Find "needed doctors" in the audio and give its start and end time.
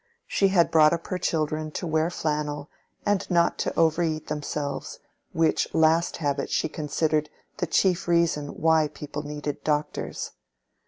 9.21-10.31